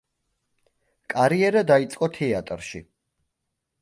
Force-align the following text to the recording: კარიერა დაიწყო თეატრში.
კარიერა 1.13 1.63
დაიწყო 1.73 2.09
თეატრში. 2.19 2.85